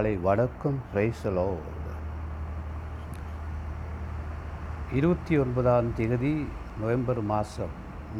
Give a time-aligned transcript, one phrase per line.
[0.00, 1.56] காலை வணக்கம் பிரைசலோ
[4.92, 6.46] இருபத்தி ஒன்பதாம் தேதி
[6.80, 7.74] நவம்பர் மாதம்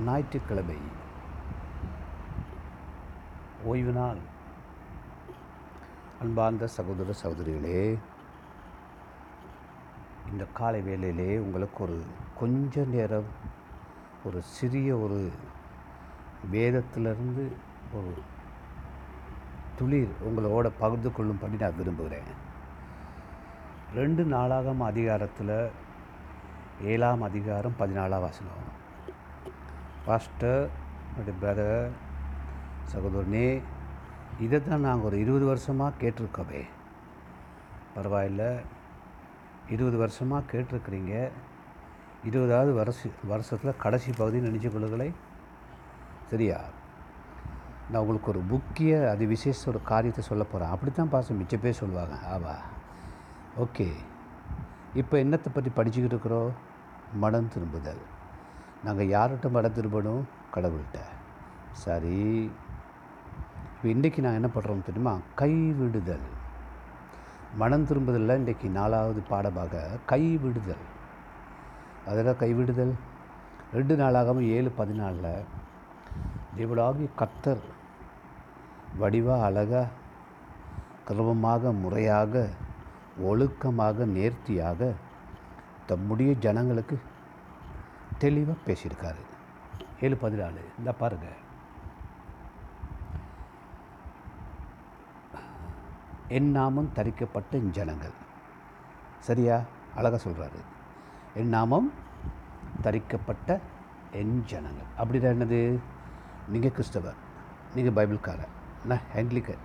[0.06, 0.76] ஞாயிற்றுக்கிழமை.
[3.64, 4.18] ஓய்வு நாள்
[6.20, 7.98] அன்பார்ந்த சகோதர சகோதரிகளே
[10.30, 12.02] இந்த காலை வேளையிலே உங்களுக்கு ஒரு
[12.38, 13.30] கொஞ்ச நேரம்
[14.24, 15.30] ஒரு சிறிய ஒரு
[16.52, 17.46] வேதத்திலிருந்து
[17.92, 18.14] ஒரு
[19.80, 22.30] துளிர் உங்களோட பகிர்ந்து கொள்ளும்படி நான் விரும்புகிறேன்.
[23.94, 25.54] ரெண்டு நாளாகம் அதிகாரத்தில்
[26.82, 28.66] ஏழாம் அதிகாரம் பதினாலாம் வசனம்.
[30.06, 30.68] பாஸ்டர்
[31.16, 31.90] என்னுடைய பிரதர்
[32.92, 33.62] சகோதரனே
[34.40, 36.62] இதை தான் நாங்கள் ஒரு இருபது வருஷமாக கேட்டிருக்கோமே.
[37.96, 38.42] பரவாயில்ல
[39.68, 41.30] இருபது வருஷமாக கேட்டிருக்கிறீங்க.
[42.24, 45.12] இருபதாவது வருஷ வருஷத்தில் கடைசி பகுதி நினைச்சு கொள்ளுகளை
[46.30, 46.60] சரியா?
[47.90, 51.72] நான் உங்களுக்கு ஒரு முக்கிய அது விசேஷ ஒரு காரியத்தை சொல்ல போகிறேன் அப்படி தான் பாசம் மிச்ச பேர்
[51.72, 52.16] சொல்லுவாங்க.
[52.34, 52.54] ஆவா.
[53.58, 53.86] ஓகே.
[54.94, 56.52] இப்போ என்னத்தை பற்றி படிச்சுக்கிட்டு இருக்கிறோம்?
[57.14, 58.02] மனம் திரும்புதல்.
[58.84, 60.22] நாங்கள் யார்கிட்ட மனம் திரும்பணும்?
[60.54, 60.98] கடவுள்கிட்ட.
[61.72, 62.50] சரி.
[63.74, 65.18] இப்போ இன்றைக்கி நாங்கள் என்ன பண்ணுறோம் தெரியுமா?
[65.34, 66.26] கைவிடுதல்
[67.56, 70.84] மனம் திரும்புதலில் இன்றைக்கி நாலாவது பாடமாக கைவிடுதல்
[72.06, 72.92] அதெல்லாம் கைவிடுதல்
[73.72, 75.44] ரெண்டு நாளாகவும் ஏழு பதினாலில்
[76.56, 77.62] தேவடாகி கத்தர்
[78.98, 79.86] வடிவாக அழகாக
[81.08, 82.48] கிரமமாக முறையாக
[83.22, 84.92] ஒழுக்கமாக நேர்த்தியாக
[85.86, 87.00] தம்முடைய ஜனங்களுக்கு
[88.18, 89.22] தெளிவாக பேசியிருக்காரு.
[90.00, 91.38] ஏழு பதினாலு இந்த பாருங்கள்
[96.28, 98.12] என் நாமம் தரிக்கப்பட்ட ஜனங்கள்.
[99.18, 99.60] சரியா?
[99.96, 100.60] அழகாக சொல்கிறாரு
[101.34, 101.92] என் நாமம்
[102.82, 103.60] தரிக்கப்பட்ட
[104.12, 104.88] என் ஜனங்கள்.
[104.98, 105.78] அப்படின்னா என்னது?
[106.48, 107.14] நீங்கள் கிறிஸ்தவர்.
[107.74, 108.58] நீங்கள் பைபிள்காரர்.
[108.86, 109.64] நான் ஆங்கிலிக்கன்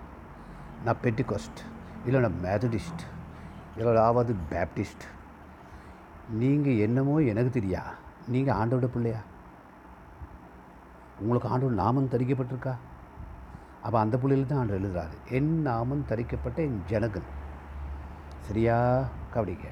[0.84, 1.60] நான் பெட்டிகாஸ்ட்
[2.06, 3.02] இல்லை நான் மேதடிஸ்ட்
[3.76, 5.04] இல்லை ஆவாது பேப்டிஸ்ட்
[6.30, 7.82] நீங்கள் என்னமோ எனக்கு தெரியா?
[8.28, 9.18] நீங்கள் ஆண்டோட பிள்ளையா?
[11.18, 12.74] உங்களுக்கு ஆண்டோட நாமம் தரிக்கப்பட்டிருக்கா?
[13.82, 15.30] அப்போ அந்த பிள்ளையில் தான் ஆண்டு எழுதுறாரு.
[15.30, 17.28] என் நாமம் தரிக்கப்பட்ட என் ஜனகன்.
[18.40, 19.04] சரியா?
[19.34, 19.68] கபடிங்க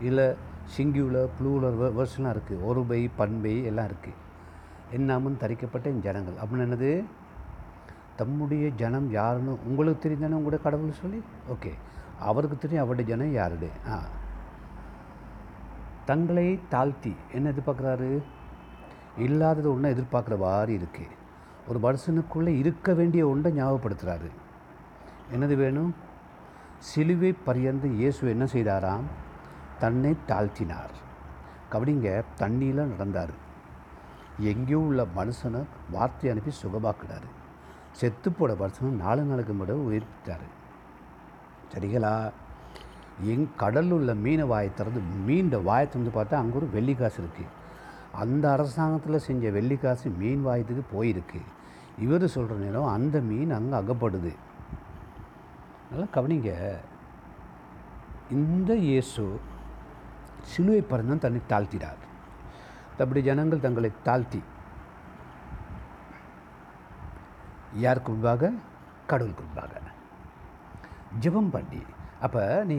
[0.00, 0.34] இல்லை
[0.76, 4.20] சிங்கியூவில் ப்ளூவில் வேர்ஸ்லாம் இருக்குது ஒரு பை பண்பை எல்லாம் இருக்குது
[4.90, 7.04] என் நாமம் தரிக்கப்பட்ட என் ஜனங்கள் அப்படின்னு என்னது?
[8.16, 11.22] தம்முடைய ஜனம் யாருன்னு உங்களுக்கு தெரிந்தானே உங்களோட கடவுள் சொல்லி?
[11.48, 11.70] ஓகே.
[12.18, 13.74] அவருக்கு தெரியும் அவருடைய ஜனம் யாருடைய?
[13.88, 14.00] ஆ.
[16.04, 18.22] தங்களை தாழ்த்தி என்ன எதிர்பார்க்குறாரு?
[19.18, 21.10] இல்லாதது ஒன்றை எதிர்பார்க்குற மாதிரி இருக்குது
[21.68, 24.30] ஒரு மனுஷனுக்குள்ளே இருக்க வேண்டிய ஒன்றை ஞாபகப்படுத்துகிறாரு
[25.34, 25.94] என்னது வேணும்?
[26.78, 29.02] சிலுவை பரியந்து இயேசு என்ன செய்தாராம்?
[29.78, 30.94] தன்னை தாழ்த்தினார்.
[31.72, 33.30] கவனிங்க தண்ணியில் நடந்தார்.
[34.38, 37.28] எங்கேயோ உள்ள மனுஷனை வார்த்தை அனுப்பி சுகமாக்குனார்.
[38.00, 40.46] செத்துப்போட பர்சனும் நாலு நாளுக்கு மட்டும் உயிர்ப்பித்தார்.
[41.72, 42.14] சரிங்களா?
[43.32, 47.52] எங் கடலில் உள்ள மீனை வாயை திறந்து மீன் வாயை திறந்து பார்த்தா அங்கே ஒரு வெள்ளிக்காசு இருக்குது
[48.22, 51.40] அந்த அரசாங்கத்தில் செஞ்ச வெள்ளிக்காசு மீன் வாயத்துக்கு போயிருக்கு.
[51.98, 54.32] இவர் சொல்கிற நேரம் அந்த மீன் அங்கே அகப்படுது.
[55.90, 56.52] நல்லா கவனிங்க.
[58.36, 59.24] இந்த இயேசு
[60.52, 62.00] சிலுவை பறந்தான் தன்னை தாழ்த்தினார்.
[63.02, 64.40] அப்படி ஜனங்கள் தங்களை தாழ்த்தி
[67.84, 68.52] யாருக்கு முன்பாக
[69.10, 69.80] கடவுளுக்கு முன்பாக
[71.22, 71.80] ஜெபம் பண்ணி.
[72.26, 72.76] அப்போ நீ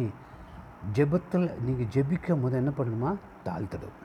[0.98, 3.12] ஜெபத்தில் நீங்கள் ஜெபிக்கும் போது என்ன பண்ணணுமா?
[3.48, 4.00] தாழ்த்தடும்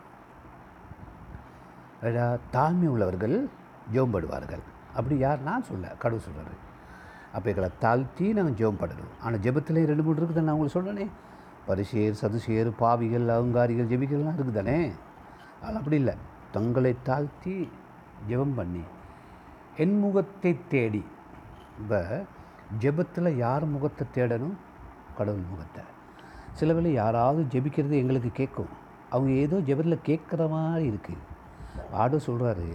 [2.55, 3.37] தாழ்மை உள்ளவர்கள்
[3.95, 4.65] ஜெபம் படுவார்கள்
[4.97, 5.41] அப்படி யார்?
[5.49, 6.57] நான் சொல்ல கடவுள் சொல்கிறாரு
[7.37, 9.15] அப்போ எங்களை தாழ்த்தி நாங்கள் ஜெபம் பண்ணணும்.
[9.25, 11.07] ஆனால் ஜெபத்தில் ரெண்டு மூணு இருக்குது நான் உங்களுக்கு சொல்கிறேனே
[11.69, 14.79] பரிசேர் சதுசேர் பாவிகள் அகங்காரிகள் ஜெபிகள்லாம் இருக்குது தானே
[15.67, 16.15] அது அப்படி இல்லை.
[16.55, 17.57] தங்களை தாழ்த்தி
[18.31, 18.85] ஜெபம் பண்ணி
[19.83, 21.01] என் முகத்தை தேடி.
[21.81, 21.99] இப்போ
[22.83, 24.57] ஜெபத்தில் யார் முகத்தை தேடணும்?
[25.19, 25.83] கடவுள் முகத்தை.
[26.59, 28.73] சில வேளை யாராவது ஜெபிக்கிறது எங்களுக்கு கேட்கும்.
[29.15, 31.25] அவங்க ஏதோ ஜெபத்தில் கேட்குற மாதிரி இருக்குது
[32.03, 32.67] ஆடு சொல்கிறாரு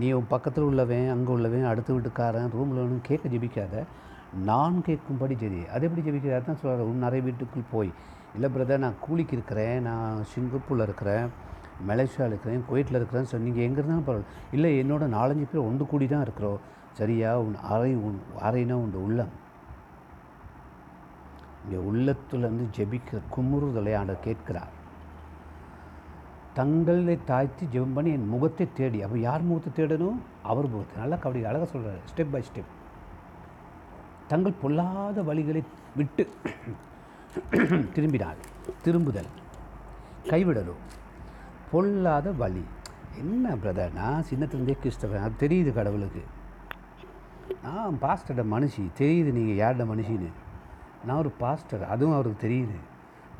[0.00, 3.84] நீ உன் பக்கத்தில் உள்ளவன் அங்கே உள்ளவன் அடுத்த வீட்டுக்காரன் ரூமில் வேணும் கேட்க ஜெபிக்காத.
[4.50, 6.48] நான் கேட்கும்படி சரி அது எப்படி ஜெபிக்கிறார்?
[6.48, 7.92] தான் சொல்கிறார் உன் நிறைய வீட்டுக்குள் போய்.
[8.36, 9.76] இல்லை பிரதர் நான் கூலிக்கு இருக்கிறேன்.
[9.88, 11.26] நான் சிங்கப்பூரில் இருக்கிறேன்.
[11.88, 14.52] மலேசியாவில் இருக்கிறேன் குவைட்டில் இருக்கிறேன்னு சொன்னீங்க எங்கே இருந்தாலும் பரவாயில்ல.
[14.56, 16.60] இல்லை என்னோட நாலஞ்சு பேர் ஒன்று கூடி தான் இருக்கிறோம்.
[16.98, 17.30] சரியா?
[17.46, 19.32] உன் அறை உன் அறைனா உன் உள்ளம்.
[21.64, 24.72] இங்கே உள்ளத்துலேருந்து ஜெபிக்கிற குமுறுதலை ஆண்டர் கேட்கிறார்.
[26.58, 30.18] தங்களை தாழ்த்தி ஜெபம் பண்ணி என் முகத்தை தேடி அப்போ யார் முகத்தை தேடணும்?
[30.50, 30.96] அவர் முகத்தை.
[31.02, 32.72] நல்லா கபடி அழகாக சொல்கிறார் ஸ்டெப் பை ஸ்டெப்
[34.32, 35.62] தங்கள் பொல்லாத வழிகளை
[35.96, 36.24] விட்டு
[37.94, 38.44] திரும்பினால்
[38.84, 39.30] திரும்புதல்.
[40.30, 40.84] கைவிடலும்.
[41.74, 42.64] பொல்லாத வழி.
[43.18, 45.22] என்ன பிரதர் நான் சின்னத்துலேருந்தே கிறிஸ்தவன்.
[45.22, 46.22] அது தெரியுது கடவுளுக்கு.
[47.62, 48.84] நான் பாஸ்டர்ட மனுஷி.
[48.98, 50.30] தெரியுது நீங்கள் யார்ட மனுஷின்னு.
[51.04, 52.76] நான் ஒரு பாஸ்டர் அதுவும் அவருக்கு தெரியுது.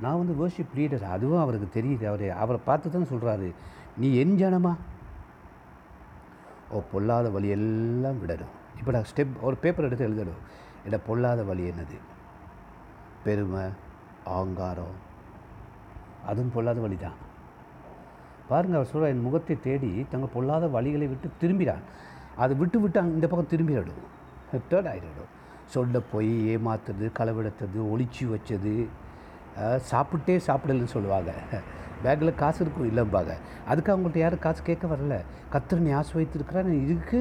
[0.01, 2.05] நான் வந்து வேர்ஷிப் லீடர் அதுவும் அவருக்கு தெரியுது.
[2.05, 3.55] அவர் அவரை பார்த்து தான் சொல்கிறாரு
[3.97, 4.77] நீ என் ஜனமா?
[6.71, 8.55] ஓ பொல்லாத வழி எல்லாம் விடணும்.
[8.79, 10.43] இப்போ நான் ஸ்டெப் ஒரு பேப்பர் எடுத்து எழுதணும்.
[10.87, 11.99] இட பொல்லாத வழி என்னது?
[13.25, 13.65] பெருமை
[14.25, 14.97] ஆங்காரம்.
[16.27, 17.24] அதுவும் பொல்லாத வழி தான்
[18.51, 21.85] பாருங்கள் அவர் சொல்கிற என் முகத்தை தேடி தங்கள் பொல்லாத வழிகளை விட்டு திரும்பிடான்
[22.43, 24.05] அதை விட்டு விட்டு இந்த பக்கம் திரும்பிடும்
[24.71, 25.33] தேர்ட் ஆகிடும்
[25.75, 28.75] சொல்ல போய் ஏமாத்துறது களவெடுத்தது ஒழிச்சு வச்சது.
[29.91, 31.33] சாப்பிட்டே சாப்பிடலன்னு சொல்லுவாங்க.
[32.05, 33.33] பேக்கில் காசு இருக்கும் இல்லைம்பாங்க.
[33.71, 35.17] அதுக்கு அவங்கள்ட்ட யாரும் காசு கேட்க வரல.
[35.53, 37.21] கத்திரனை ஆசுவைத்திருக்கிறான் இதுக்கு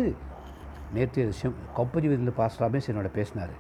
[0.96, 3.54] நேற்று சிம் கொப்பரி வீதியில் பாஸ் ரமேஷ் என்னோட பேசினார்.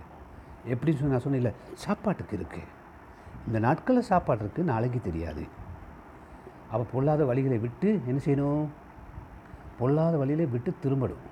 [0.73, 1.53] எப்படின்னு சொன்ன நான் சொன்னேன் இல்லை
[1.85, 2.69] சாப்பாட்டுக்கு இருக்குது
[3.47, 5.43] இந்த நாட்களில் சாப்பாடு இருக்குது நாளைக்கு தெரியாது.
[6.73, 8.65] அப்போ பொல்லாத வழிகளை விட்டு என்ன செய்யணும்?
[9.79, 11.23] பொல்லாத வழியிலே விட்டு திரும்பணும்.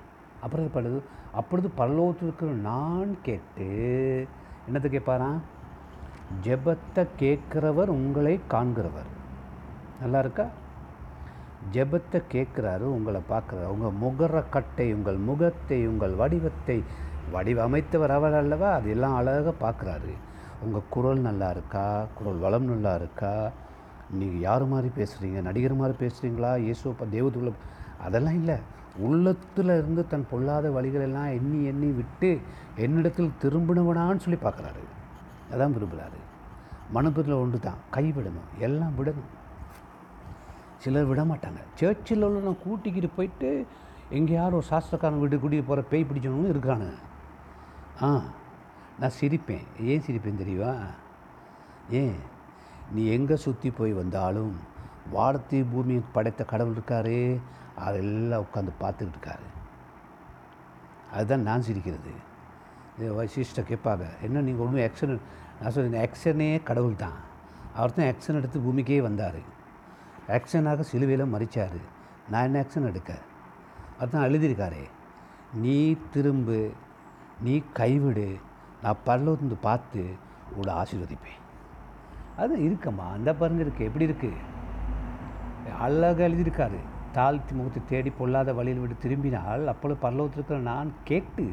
[0.44, 0.98] அப்புறம் என்ன
[1.40, 3.66] அப்பொழுது பரலோகத்திற்கு நான் கேட்டு
[4.66, 5.38] என்னத்தை கேட்பாரான்
[6.44, 9.10] ஜெபத்தை கேட்குறவர் உங்களை காண்கிறவர்.
[10.00, 10.46] நல்லா இருக்கா?
[11.72, 13.68] ஜெபத்தை கேட்குறாரு உங்களை பார்க்குறாரு.
[13.74, 16.78] உங்கள் முகரக்கட்டை உங்கள் முகத்தை உங்கள் வடிவத்தை
[17.34, 18.70] வடிவமைத்தவர் அவர் அல்லவா?
[18.78, 20.14] அதெல்லாம் அழகாக பார்க்குறாரு.
[20.64, 21.86] உங்கள் குரல் நல்லா இருக்கா?
[22.14, 23.34] குரல் வளம் நல்லா இருக்கா?
[24.20, 27.52] நீங்கள் யார் மாதிரி பேசுகிறீங்க நடிகர் மாதிரி பேசுகிறீங்களா இயேசுப்பா தேவதுள்ள
[28.06, 28.56] அதெல்லாம் இல்லை.
[29.06, 32.30] உள்ளத்தில் இருந்து தன் பொல்லாத வழிகளெல்லாம் எண்ணி எண்ணி விட்டு
[32.84, 34.82] என்னிடத்தில் திரும்பினவனான்னு சொல்லி பார்க்குறாரு.
[35.52, 36.18] அதான் விரும்புகிறாரு
[36.96, 38.50] மனப்பதில் ஒன்று தான் கைவிடணும்.
[38.66, 39.30] எல்லாம் விடணும்.
[40.82, 43.50] சிலர் விட மாட்டாங்க சர்ச்சில் உள்ள நான் கூட்டிக்கிட்டு போயிட்டு
[44.18, 46.96] எங்கேயாரும் ஒரு சாஸ்திரக்காரன் வீட்டு கூட்டிகிட்டு போகிற பேய் பிடிச்சவங்களும் இருக்கானுங்க
[48.06, 48.10] ஆ
[49.00, 49.66] நான் சிரிப்பேன்.
[49.90, 50.72] ஏன் சிரிப்பேன் தெரியுமா?
[52.00, 52.18] ஏன்?
[52.94, 54.52] நீ எங்கே சுற்றி போய் வந்தாலும்
[55.14, 57.18] வானத்தை பூமியை படைத்த கடவுள் இருக்காரு.
[57.86, 59.46] அதெல்லாம் உட்காந்து பார்த்துக்கிட்டு இருக்காரு.
[61.14, 62.12] அதுதான் நான் சிரிக்கிறது.
[63.34, 64.06] சிஸ்டர் கேட்பாங்க.
[64.26, 65.14] என்ன நீங்கள் ஒன்றும் ஆக்ஷன்
[65.60, 67.18] நான் சொல்கிறேன் ஆக்ஷனே கடவுள் தான்.
[67.78, 69.40] அவர் தான் ஆக்ஷன் எடுத்து பூமிக்கே வந்தார்.
[70.36, 71.78] ஆக்ஷனாக சிலுவையில் மறிச்சார்
[72.32, 73.12] நான் என்ன ஆக்ஷன் எடுக்க?
[74.00, 74.82] அதுதான் எழுதியிருக்காரே.
[75.64, 75.76] நீ
[76.14, 76.58] திரும்பு
[77.46, 78.28] நீ கைவிடு
[78.82, 80.02] நான் பரலோந்து பார்த்து
[80.52, 81.40] உங்களை ஆசீர்வதிப்பேன்.
[82.40, 84.50] அது இருக்கம்மா அந்த பாருங்க இருக்குது எப்படி இருக்குது
[85.86, 86.78] அழகாக எழுதியிருக்காரு.
[87.16, 91.44] தாழ்த்தி முகத்தை தேடி பொல்லாத வழியில் விட்டு திரும்பினால் அப்பொழுது பரலோகத்திற்கு நான் கேட்டு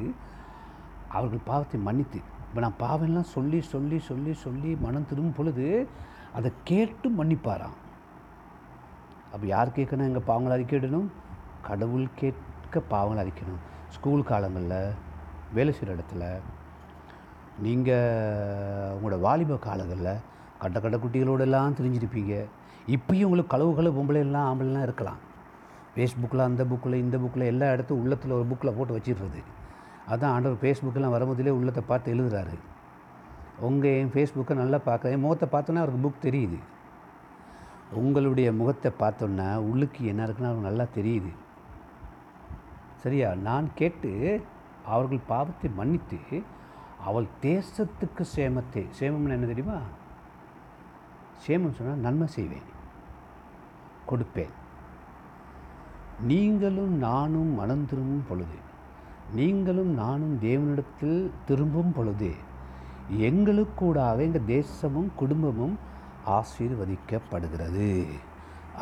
[1.17, 5.65] அவர்கள் பாவத்தை மன்னித்து இப்போ நான் பாவம்லாம் சொல்லி சொல்லி சொல்லி சொல்லி மனம் திரும்பும் பொழுது
[6.37, 7.75] அதை கேட்டு மன்னிப்பாராம்.
[9.33, 10.09] அப்போ யார் கேட்கணும்?
[10.09, 11.09] எங்கள் பாவங்களை அறிக்கையிடணும்?
[11.67, 13.61] கடவுள் கேட்க பாவங்களை அறிக்கணும்.
[13.95, 14.95] ஸ்கூல் காலங்களில்
[15.53, 16.25] வேலை செய்கிற இடத்துல
[17.65, 20.13] நீங்கள் உங்களோட வாலிப காலங்களில்
[20.59, 22.33] கட்ட கட்ட குட்டிகளோடெல்லாம் தெரிஞ்சிருப்பீங்க.
[22.95, 25.19] இப்பயும் உங்களுக்கு கழுவுகளை களவு பொம்பளை எல்லாம் ஆம்பளைலாம் இருக்கலாம்.
[25.93, 29.39] ஃபேஸ்புக்கில் அந்த புக்கில் இந்த புக்கில் எல்லா இடத்தும் உள்ளத்தில் ஒரு புக்கில் போட்டு வச்சிடுறது.
[30.07, 32.55] அதான் ஆண்டவர் ஃபேஸ்புக்கெலாம் வரும்போதிலே உள்ளத்தை பார்த்து எழுதுறாரு.
[33.59, 36.59] உங்கள் என் ஃபேஸ்புக்கை நல்லா பார்க்க என் முகத்தை பார்த்தோன்னா அவருக்கு புக் தெரியுது.
[37.93, 41.31] உங்களுடைய முகத்தை பார்த்தோன்னா உள்ளுக்கு என்ன இருக்குன்னு அவருக்கு நல்லா தெரியுது.
[43.03, 43.33] சரியா?
[43.33, 44.41] நான் கேட்டு
[44.85, 46.19] அவர்கள் பாவத்தை மன்னித்து
[47.05, 49.79] அவள் தேசத்துக்கு சேமத்தை சேமம்னு என்ன தெரியுமா?
[51.43, 52.67] சேமம் சொன்னால் நன்மை செய்வேன்.
[54.09, 54.53] கொடுப்பேன்.
[56.21, 58.57] நீங்களும் நானும் மனம் திரும்பும் பொழுது
[59.33, 62.31] நீங்களும் நானும் தேவனிடத்தில் திரும்பும் பொழுது
[63.27, 65.75] எங்களுக்கூடாக எங்கள் தேசமும் குடும்பமும்
[66.37, 67.89] ஆசீர்வதிக்கப்படுகிறது.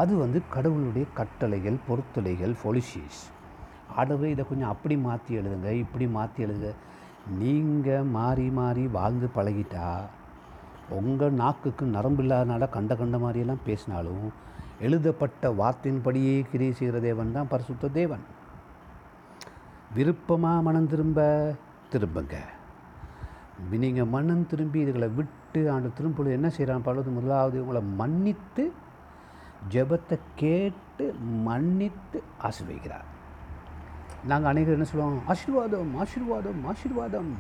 [0.01, 3.21] அது வந்து கடவுளுடைய கட்டளைகள் பொறுத்துளைகள் பொலிசிஸ்
[3.97, 6.71] ஆடவே இதை கொஞ்சம் அப்படி மாற்றி எழுதுங்க இப்படி மாற்றி எழுதுங்க.
[7.39, 9.87] நீங்கள் மாறி மாறி வாழ்ந்து பழகிட்டா
[10.95, 14.27] உங்கள் நாக்குக்கு நரம்பு இல்லாதனால கண்ட கண்ட மாதிரியெல்லாம் பேசினாலும்
[14.85, 18.23] எழுதப்பட்ட வார்த்தையின்படியே கிரியை செய்கிற தேவன் தான் பரிசுத்த தேவன்.
[19.95, 21.19] விருப்பமாக மனம் திரும்ப
[21.93, 22.35] திரும்புங்க.
[23.83, 28.65] நீங்கள் மனம் திரும்பி இதுகளை விட்டு ஆண்டு திரும்பொழுது என்ன செய்கிறான் பழுது முதலாவது உங்களை மன்னித்து
[29.73, 31.05] ஜெபத்தை கேட்டு
[31.47, 33.07] மன்னித்து ஆசீர்வதிக்கிறார்.
[34.31, 37.31] நாங்கள் அநேகர் என்ன சொல்லுவோம் ஆசீர்வாதம் ஆசீர்வாதம் ஆசீர்வாதம்.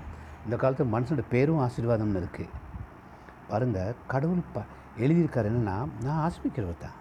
[0.45, 2.65] இந்த காலத்தில் மனுஷனோட பேரும் ஆசீர்வாதம்னு இருக்குது
[3.49, 4.63] பாருங்கள் கடவுள் ப
[5.03, 6.97] எழுதியிருக்காரு என்னென்னா நான் ஆசிரிக்கிறவர் தான்.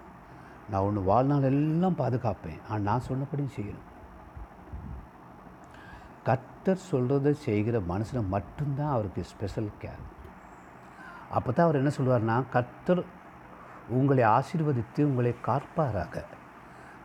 [0.70, 2.60] நான் ஒன்று வாழ்நாள் எல்லாம் பாதுகாப்பேன்.
[2.68, 3.86] ஆனால் நான் சொன்னபடி செய்யணும்.
[6.28, 10.02] கர்த்தர் சொல்கிறத செய்கிற மனுஷனை மட்டும்தான் அவருக்கு ஸ்பெஷல் கேர்
[11.36, 13.02] அப்போ தான் அவர் என்ன சொல்வார்னா கர்த்தர்
[13.98, 16.24] உங்களை ஆசீர்வதித்து உங்களை காப்பாராக.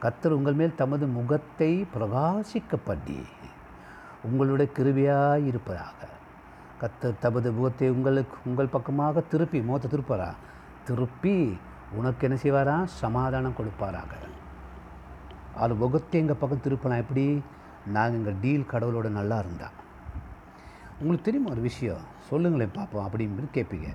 [0.03, 3.21] கர்த்தர் உங்கள் மேல் தமது முகத்தை பிரகாசிக்க பண்ணி
[4.29, 5.99] உங்களுடைய கிருபையாய் இருப்பதாக.
[6.81, 10.29] கத்து தமது முகத்தை உங்களுக்கு உங்கள் பக்கமாக திருப்பி முகத்தை திருப்பாரா
[10.85, 11.57] திருப்பி
[11.97, 12.75] உனக்கு என்ன செய்வாரா?
[12.83, 14.11] சமாதானம் கொடுப்பாராக.
[15.55, 17.25] அது முகத்தை எங்கள் பக்கம் திருப்பலாம் எப்படி?
[17.95, 19.67] நாங்கள் எங்கள் டீல் கடவுளோட நல்லா இருந்தா.
[20.99, 22.03] உங்களுக்கு தெரியுமா ஒரு விஷயம்?
[22.29, 23.89] சொல்லுங்களேன் பார்ப்போம் அப்படின்னு கேட்பீங்க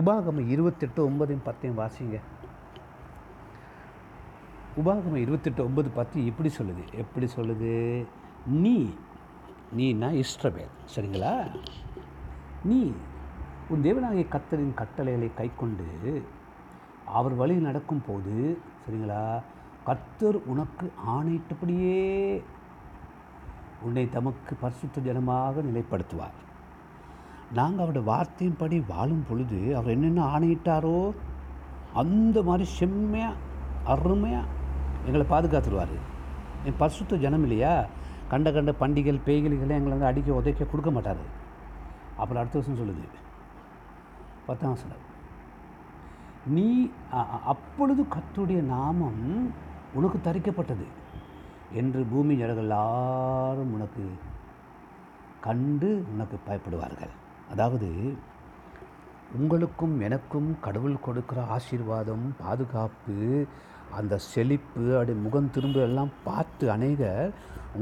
[0.00, 2.18] உபாகமம் இருபத்தெட்டு ஒன்பதையும் பத்தையும் வாசிங்க.
[4.80, 6.84] உபாகமம் இருபத்தெட்டு ஒன்பது பத்து இப்படி சொல்லுது?
[7.02, 7.72] எப்படி சொல்லுது?
[8.46, 8.76] நீ
[9.72, 11.34] நீனா இஸ்ரவேல் சரிங்களா?
[12.64, 12.92] நீ
[13.68, 15.86] உன் தேவனாகிய கத்தரின் கட்டளைகளை கைக்கொண்டு
[17.18, 18.34] அவர் வழி நடக்கும் போது
[18.82, 19.40] சரிங்களா?
[19.84, 22.42] கர்த்தர் உனக்கு ஆணையிட்டபடியே
[23.82, 26.38] உன்னை தமக்கு பரிசுத்த ஜனமாக நிலைப்படுத்துவார்.
[27.52, 31.12] நாங்கள் அவருடைய வார்த்தையின்படி வாழும் பொழுது அவர் என்னென்ன ஆணையிட்டாரோ
[31.92, 33.40] அந்த மாதிரி செம்மையாக
[33.84, 34.46] அருமையாக
[35.06, 35.94] எங்களை பாதுகாத்துருவார்.
[36.64, 37.86] என் பரிசுத்த ஜனம் இல்லையா?
[38.28, 41.40] கண்ட கண்ட பண்டிகைகள் பேய்களிகளை எங்களை வந்து அடிக்க உதைக்க கொடுக்க மாட்டார்.
[42.16, 43.06] அப்புறம் அடுத்த வருஷம் சொல்லுது.
[44.46, 45.04] பத்தாம் வசனம்.
[46.56, 46.68] நீ
[47.52, 49.24] அப்பொழுது கத்துடைய நாமம்
[49.98, 50.86] உனக்கு தரிக்கப்பட்டது
[51.80, 54.04] என்று பூமி ஜனங்கள் எல்லாரும் உனக்கு
[55.46, 57.12] கண்டு உனக்கு பயப்படுவார்கள்.
[57.52, 57.88] அதாவது
[59.38, 63.46] உங்களுக்கும் எனக்கும் கடவுள் கொடுக்குற ஆசீர்வாதம் பாதுகாப்பு
[63.98, 67.30] அந்த செழிப்பு அப்படி முகம் திரும்ப எல்லாம் பார்த்து அநேகர்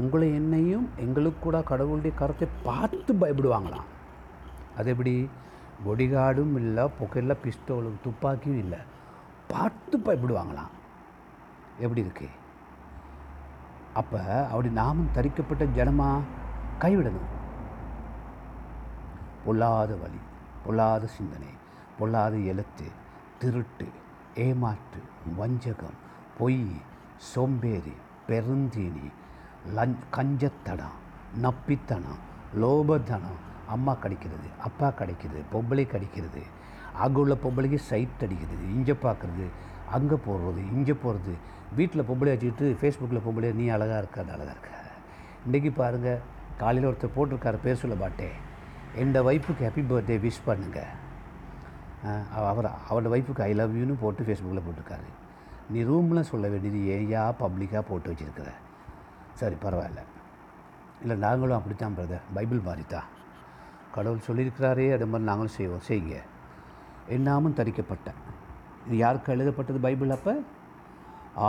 [0.01, 3.89] உங்களை என்னையும் எங்களுக்கு கூட கடவுளுடைய கருத்தை பார்த்து பயப்படுவாங்களாம்.
[4.77, 5.29] அது எப்படி
[5.85, 8.79] பொடிகார்டும் இல்லை புகையில பிஸ்டோலும் துப்பாக்கியும் இல்லை.
[9.47, 10.73] பார்த்து பயப்படுவாங்களாம்
[11.79, 12.27] எப்படி இருக்கு?
[13.93, 16.27] அப்போ அப்படி நாமும் தரிக்கப்பட்ட ஜனமாக
[16.79, 17.29] கைவிடணும்.
[19.45, 20.21] பொல்லாத வழி
[20.65, 21.51] பொல்லாத சிந்தனை
[21.99, 22.87] பொல்லாத எழுத்து
[23.39, 23.87] திருட்டு
[24.35, 25.01] ஏமாற்று
[25.37, 25.99] வஞ்சகம்
[26.37, 26.63] பொய்
[27.31, 27.95] சோம்பேறி
[28.27, 29.07] பெருந்தீனி
[29.77, 30.97] லஞ்ச் கஞ்சத்தனம்
[31.41, 32.21] நப்பித்தனம்
[32.61, 33.41] லோபத்தனம்
[33.75, 36.41] அம்மா கிடைக்கிறது அப்பா கிடைக்கிறது பொம்பளை கிடைக்கிறது
[37.03, 39.45] அங்கே உள்ள பொம்பளைக்கு சைட் அடிக்கிறது இங்கே பார்க்குறது
[39.97, 41.33] அங்கே போடுறது இங்கே போகிறது
[41.77, 44.71] வீட்டில் பொம்பளை வச்சுக்கிட்டு ஃபேஸ்புக்கில் பொம்பளை நீ அழகாக இருக்க அது அழகாக இருக்க.
[45.45, 46.23] இன்றைக்கி பாருங்கள்
[46.61, 48.35] காலையில் ஒருத்தர் போட்டிருக்காரு பேர் சொல்ல மாட்டேன்.
[49.03, 50.91] எந்த வைஃபுக்கு ஹாப்பி பர்த்டே விஷ் பண்ணுங்கள்
[52.49, 55.09] அவர் அவரோட ஒய்ஃபுக்கு ஐ லவ் யூன்னு போட்டு ஃபேஸ்புக்கில் போட்டிருக்காரு.
[55.73, 58.49] நீ ரூமில் சொல்ல வேண்டியது ஏயா பப்ளிக்காக போட்டு வச்சுருக்கிற?
[59.41, 60.01] சரி பரவாயில்ல.
[61.03, 63.07] இல்லை நாங்களும் அப்படித்தான் பிரதர் பைபிள் மாதிரி தான்
[63.95, 66.17] கடவுள் சொல்லியிருக்கிறாரே அது மாதிரி நாங்களும் செய்வோம் செய்யுங்க.
[67.15, 68.19] என்னாமும் தரிக்கப்பட்டேன்
[68.85, 70.33] இது யாருக்கு எழுதப்பட்டது பைபிள் அப்போ?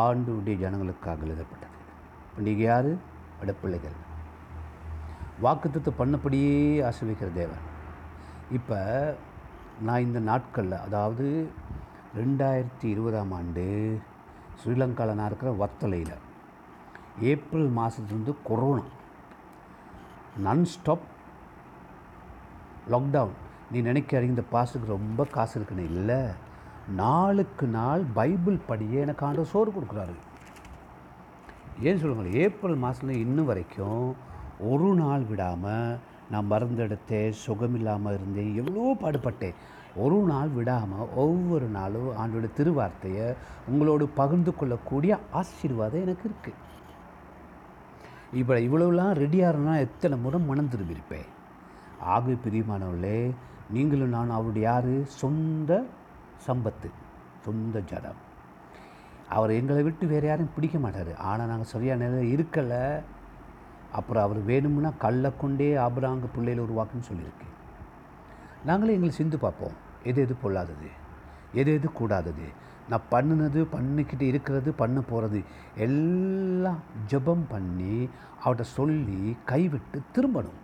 [0.02, 1.76] ஆண்டுடைய ஜனங்களுக்காக எழுதப்பட்டது.
[2.46, 2.90] நீங்கள் யார்?
[3.42, 3.98] அடப்பிள்ளைகள்
[5.42, 6.56] வாக்குத்தத்தை பண்ணபடியே
[6.88, 7.64] ஆசிர்வதிக்கிற தேவன்.
[8.58, 8.78] இப்போ
[9.86, 11.26] நான் இந்த நாட்களில் அதாவது
[12.16, 13.64] ரெண்டாயிரத்தி இருபதாம் ஆண்டு
[14.60, 16.18] ஸ்ரீலங்காவில் நான் இருக்கிற வத்தலையில்
[17.30, 18.84] ஏப்ரல் மாதத்துலேருந்து கொரோனா
[20.46, 21.06] நன்ஸ்டாப்
[22.90, 23.38] லாக்டவுன்
[23.72, 26.20] நீ நினைக்கிற இந்த பாஸ்டருக்கு ரொம்ப காசு இருக்குன்னு இல்லை.
[27.00, 30.16] நாளுக்கு நாள் பைபிள் படியே எனக்கு ஆண்டவர் சோறு கொடுக்குறாரு.
[31.88, 34.06] ஏன் சொல்லுங்கள் ஏப்ரல் மாதத்துல இன்னும் வரைக்கும்
[34.70, 35.98] ஒரு நாள் விடாமல்
[36.32, 39.56] நான் மருந்தெடுத்தேன் சுகமில்லாமல் இருந்தேன் எவ்வளோ பாடுபட்டேன்.
[40.02, 43.26] ஒரு நாள் விடாமல் ஒவ்வொரு நாளும் ஆண்டோட திருவார்த்தையை
[43.70, 46.60] உங்களோடு பகிர்ந்து கொள்ளக்கூடிய ஆசீர்வாதம் எனக்கு இருக்குது
[48.40, 51.28] இப்போ இவ்வளவுலாம் ரெடியாக இருந்தால் எத்தனை முறை மனம் திரும்பியிருப்பேன்?
[52.02, 53.34] ஆக பிரியமானவர்களே
[53.70, 55.04] நீங்களும் நான் அவருடைய யார்?
[55.04, 55.84] சொந்த
[56.46, 56.88] சம்பத்து
[57.44, 58.20] சொந்த ஜடம்.
[59.28, 61.16] அவர் எங்களை விட்டு வேறு யாரும் பிடிக்க மாட்டார்.
[61.16, 63.00] ஆனால் நாங்கள் சரியான நேரம் இருக்கலை.
[63.92, 67.48] அப்புறம் அவர் வேணும்னா கல்லை கொண்டே ஆபராங்க பிள்ளையில் உருவாக்குன்னு சொல்லியிருக்கு.
[68.64, 69.72] நாங்களே எங்களை சிந்து பார்ப்போம்.
[70.04, 70.90] எது எது பொல்லாதது?
[71.52, 72.48] எது எது கூடாதது?
[72.88, 75.42] நான் பண்ணினது பண்ணிக்கிட்டு இருக்கிறது பண்ண போகிறது
[75.76, 76.78] எல்லாம்
[77.10, 78.08] ஜெபம் பண்ணி
[78.44, 80.60] அவர்கிட்ட சொல்லி கைவிட்டு திரும்பணும்.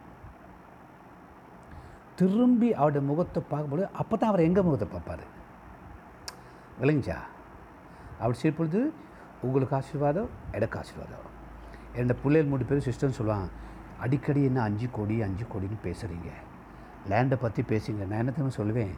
[2.19, 5.25] திரும்பி அவருடைய முகத்தை பார்க்கும்போது அப்போ தான் அவர் எங்கள் முகத்தை பார்ப்பார்?
[6.81, 7.19] விளங்கிச்சா?
[8.21, 8.93] அப்படி சரி பொழுது
[9.43, 11.27] உங்களுக்கு ஆசீர்வாதம் எனக்கு ஆசீர்வாதம்.
[11.97, 13.49] என்னோட பிள்ளைகள் மூணு பேரும் சிஸ்டர்னு சொல்லுவாங்க
[14.01, 16.31] அடிக்கடி என்ன அஞ்சு கோடி அஞ்சு கோடின்னு பேசுகிறீங்க
[17.11, 18.07] லேண்டை பற்றி பேசுங்க.
[18.07, 18.95] நான் என்ன சொல்லுவேன்?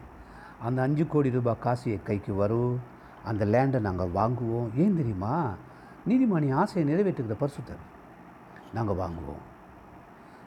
[0.65, 2.79] அந்த அஞ்சு கோடி ரூபாய் காசு என் கைக்கு வரும்.
[3.23, 4.67] அந்த லேண்டை நாங்கள் வாங்குவோம்.
[4.75, 5.35] ஏன் தெரியுமா?
[6.09, 7.83] நீதிமணி ஆசையை நிறைவேற்றுகிற பரிசுத்தர்.
[8.73, 9.43] நாங்கள் வாங்குவோம்.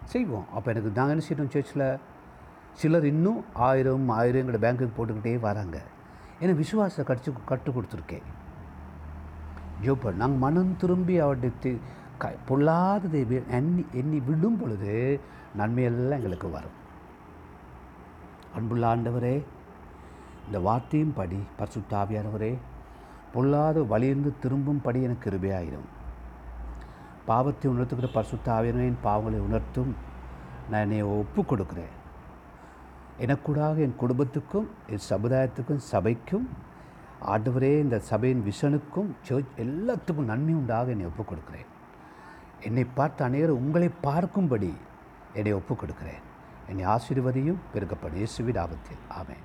[0.04, 0.46] செய்வோம்.
[0.54, 1.86] அப்போ எனக்கு நாங்கள் என்ன செய்யணும் சேர்ச்சில்
[2.80, 5.76] சிலர் இன்னும் ஆயிரம் ஆயிரங்கிற பேங்க்குக்கு போட்டுக்கிட்டே வராங்க.
[6.40, 8.26] ஏன்னா விசுவாசத்தை கடிச்சு கற்றுக் கொடுத்துருக்கேன்
[9.84, 11.76] ஜோப்பர் நாங்கள் மனம் திரும்பி அவருடைய
[12.22, 13.20] க பொல்லாததை
[13.58, 14.92] எண்ணி எண்ணி விடும் பொழுது
[15.58, 16.76] நன்மையெல்லாம் எங்களுக்கு வரும்.
[18.56, 19.34] அன்புள்ள ஆண்டவரே
[20.46, 22.52] இந்த வார்த்தையும் படி பரிசுத்தாவியானவரே
[23.34, 25.88] பொல்லாத வழியிருந்து திரும்பும் படி எனக்கு கிருபையாயிரும்.
[27.28, 29.92] பாவத்தை உணர்த்துக்கிற பரிசுத்த என் பாவங்களை உணர்த்தும்
[30.70, 31.94] நான் என்னை ஒப்பு கொடுக்குறேன்
[33.18, 36.46] எனக்கூடாக என் குடும்பத்துக்கும் என் சமுதாயத்துக்கும் சபைக்கும்
[37.26, 41.70] ஆண்டவரே இந்த சபையின் விஷனுக்கும் சர்ச் எல்லாத்துக்கும் நன்மை உண்டாக என்னை ஒப்புக் கொடுக்கிறேன்
[42.60, 44.72] என்னை பார்த்த அனைவரும் உங்களை பார்க்கும்படி
[45.32, 46.22] என்னை ஒப்புக் கொடுக்கிறேன்
[46.68, 49.44] என்னை ஆசீர்வதியும் பெருக்கப்படும் இயேசுவின் ஆபத்தில் ஆமேன்.